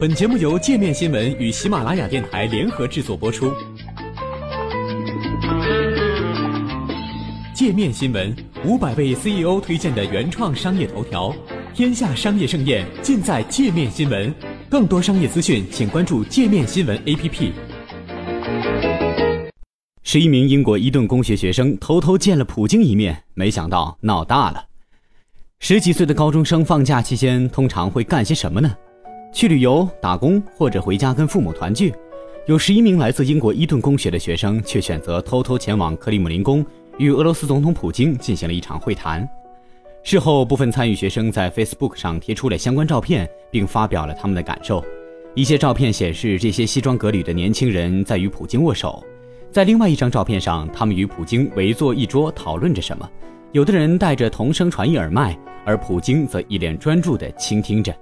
[0.00, 3.52] 本节目由界面新闻与喜马拉雅电台联合制作播出。
[7.52, 8.32] 界面新闻
[8.64, 11.34] 五百位 CEO 推荐的原创商业头条，
[11.74, 14.32] 天下商业盛宴尽在界面新闻。
[14.70, 17.50] 更多商业资讯，请关注界面新闻 APP。
[20.04, 24.66] 十一名英国伊顿公学学生偷偷见了普京一面，没想到闹大了。
[25.58, 28.72] 十几岁的高中生放假期间通常会干些什么呢？
[29.32, 31.92] 去旅游、打工或者回家跟父母团聚，
[32.46, 36.64] 有十一名来自英国伊顿公学的学生却选择偷偷前往克里姆林宫，
[36.96, 39.28] 与俄罗斯总统普京进行了一场会谈。
[40.02, 44.82] 事后，部分参与学生在 Facebook 上贴出了相关照片，并发表了他们的感受。
[45.34, 49.04] 一些照片显示这些西装革履的年轻人在与普京握手，
[49.52, 53.08] 在另外一张照片上，他们与普京围坐一桌讨论着什么。
[53.52, 57.94] 有的人戴着同声传译耳麦，而普京则一脸专注地倾听着。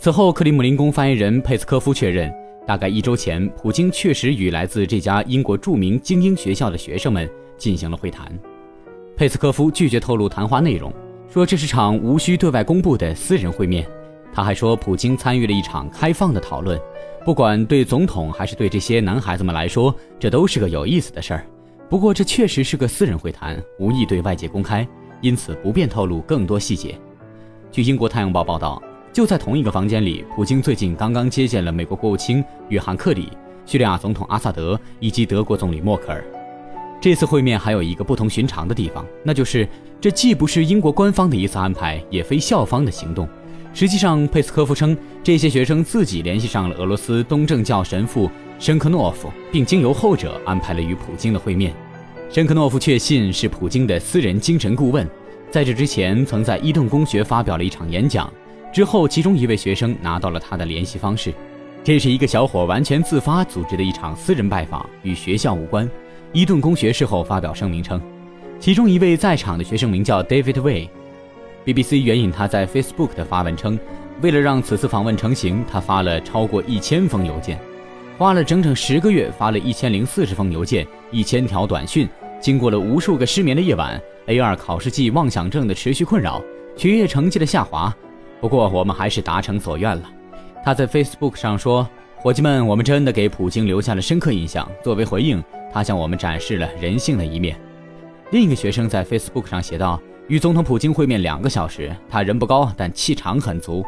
[0.00, 2.32] 此后，克里姆林宫发言人佩斯科夫确认，
[2.64, 8.32] 大概一周前，普京确实与来自这家英国著名精英学校的学生们进行了会谈。
[9.16, 10.92] 佩斯科夫拒绝透露谈话内容，
[11.28, 13.84] 说这是场无需对外公布的私人会面。
[14.32, 16.80] 他还说，普京参与了一场开放的讨论，
[17.24, 21.44] 不管对总统还是对这些男孩子们来说，这都是个有意思的事儿。
[21.90, 24.86] 不过，这确实是个私人会谈，无意对外界公开，
[25.22, 26.96] 因此不便透露更多细节。
[27.72, 28.80] 据英国《太阳报》报道。
[29.12, 33.28] 就在同一个房间里，普京最近刚刚接见了美国国务卿约翰·克里、
[33.66, 36.24] 叙利亚总统阿萨德以及德国总理默克尔。
[37.00, 39.68] 这次会面还有一个不同寻常的地方，那就是
[40.00, 43.28] 这既不是英国官方的一次安排，也非校方的行动。
[43.74, 48.28] 实际上，佩斯科夫称，这些学生自己联系上了俄罗斯东正教神父
[48.58, 51.72] 申科诺夫，并经由后者安排了与普京的会面。
[52.30, 55.08] 申科诺夫确信是普京的私人精神顾问，
[55.50, 58.32] 在这之前曾在伊顿公学发表了一场演讲。
[58.72, 61.32] 之后，其中一位学生拿到了他的联系方式。
[61.84, 65.88] 这是一个小伙完全自发组织的一场私人拜访，与学校无关。
[66.32, 68.00] 伊顿公学事后发表声明称，
[68.60, 70.88] 其中一位在场的学生名叫 David Way。
[71.64, 73.78] BBC 援引他在 Facebook 的发文称，
[74.20, 77.58] 为了让此次访问成行，他发了超过一千封邮件，
[78.18, 82.06] 花了整整十个月，发了一千零四十封邮件，一千条短讯，
[82.40, 86.42] 经过了无数个失眠的夜晚，A2 考试季妄想症的持续困扰，
[86.76, 87.94] 学业成绩的下滑。
[88.40, 90.02] 不过我们还是达成所愿了，
[90.64, 94.68] 他在 Facebook 上说：“伙计们，我们真的给普京留下了深刻印象。
[94.82, 97.58] 作为回应，他向我们展示了人性的一面。”
[98.30, 103.84] 另一个学生在 Facebook 上写道：“与总统普京会面两个小时，他人不高，但气场很足。”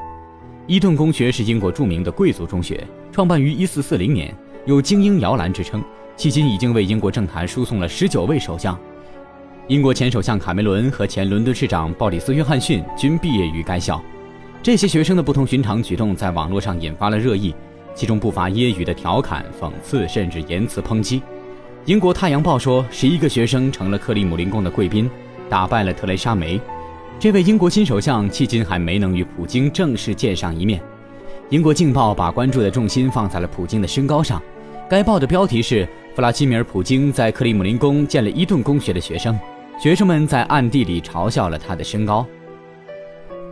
[0.66, 4.34] 伊顿公学是英国著名的贵族中学，创办于1440年，
[4.66, 5.82] 有“精英摇篮”之称，
[6.16, 8.76] 迄今已经为英国政坛输送了十九位首相。
[9.68, 14.02] 英国前首相卡梅伦和前伦敦市长鲍里斯·约翰逊均毕业于该校。
[14.62, 17.54] 这些学生的不同寻常举动在网络上引发了热议，
[17.94, 21.22] 其中不乏揶揄的调侃、讽刺，甚至言辞抨击。
[21.86, 25.10] 英国《太阳报》说，十一个学生成了克里姆林宫的贵宾，
[25.48, 26.60] 打败了特蕾莎梅。
[27.18, 30.78] 这位英国新首相迄今还没能与普京正式见上一面。
[31.48, 34.42] 英国《镜报》把关注的重心放在了普京的身高上，
[34.90, 39.38] 该报的标题是“弗拉基米尔·普京在克里姆林宫见了伊顿公学的学生，
[39.82, 42.26] 学生们在暗地里嘲笑了他的身高”。《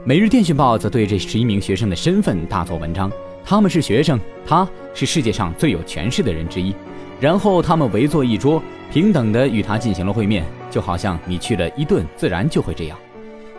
[0.09, 3.13] 每日电讯报》则对这十一名学生的身份大做文章，
[3.45, 6.75] 他们是学生，他是世界上最有权势的人之一。
[7.21, 12.97] 然后他们围坐一桌，平等地与他进行了会面，就好像你去了伊顿，自然就会这样。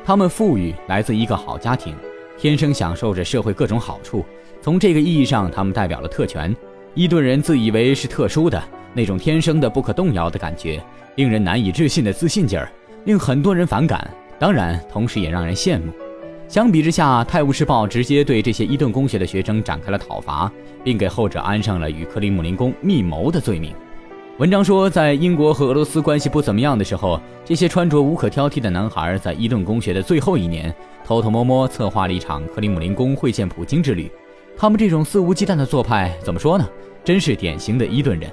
[0.03, 1.95] 他们富裕，来自一个好家庭，
[2.35, 4.25] 天生享受着社会各种好处。
[4.59, 6.51] 从这个意义上，他们代表了特权。
[6.95, 8.59] 伊顿人自以为是特殊的，
[8.95, 10.83] 那种天生的不可动摇的感觉，
[11.13, 12.71] 令人难以置信的自信劲儿，
[13.05, 14.09] 令很多人反感，
[14.39, 15.93] 当然，同时也让人羡慕。
[16.49, 20.51] 相比之下，《泰晤士报》直接对这些伊顿公学的学生展开了讨伐，
[20.83, 23.71] 并给后者安上了与克里姆林宫密谋的罪名。
[24.39, 30.73] 文章说，在英国和俄罗斯关系不怎么样的时候，这些穿着无可挑剔的男孩在伊顿公学的最后一年，
[31.05, 34.11] 偷偷摸摸策划了一场克里姆林宫会见普京之旅。
[34.57, 36.68] 他们这种肆无忌惮的做派，怎么说呢？
[37.03, 38.27] 真是典型的伊顿人。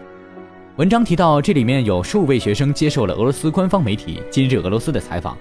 [0.76, 5.36] 文章提到，这里面有数位学生接受了俄罗斯官方媒体《今日俄罗斯》的采访，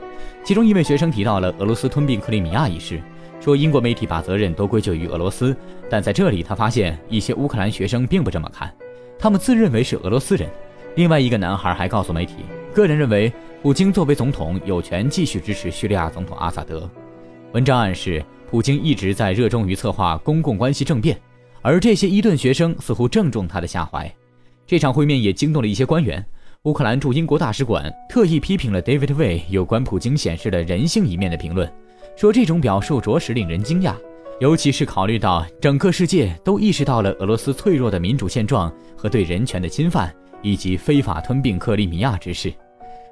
[0.45, 3.01] 其中一位学生提到了俄罗斯吞并克里米亚一事，
[3.41, 5.57] 说英国媒体把责任都归咎于俄罗斯，
[5.89, 8.71] 但在这里他发现一些乌克兰学生并不这么看，
[9.17, 10.47] 他们自认为是俄罗斯人。
[10.93, 12.35] 另外一个男孩还告诉媒体，
[12.75, 13.33] 个人认为
[13.63, 16.87] 普京作为总统有权继续支持叙利亚总统阿萨德。
[17.53, 21.19] 文章暗示，普京一直在热衷于策划公共关系政变，
[21.63, 24.13] 而这些伊顿学生似乎正中他的下怀。
[24.67, 26.23] 这场会面也惊动了一些官员。
[26.65, 31.71] 乌克兰驻英国大使馆特意批评了 David Way 有关普京显示了人性一面的评论，
[32.15, 33.93] 说这种表述着实令人惊讶。
[34.39, 42.51] 尤其是考虑到整个世界都意识到了俄罗斯脆弱的民主现状和对人权的侵犯，以及非法吞并克里米亚之事，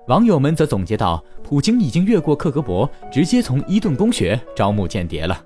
[0.08, 5.46] 网友们则总结到：普京已经越过克格勃，直接从伊顿公学招募间谍了。